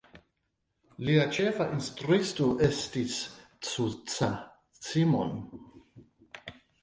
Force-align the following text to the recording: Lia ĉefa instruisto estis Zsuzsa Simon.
Lia 1.07 1.25
ĉefa 1.35 1.67
instruisto 1.73 2.47
estis 2.69 3.19
Zsuzsa 3.67 4.31
Simon. 4.87 5.37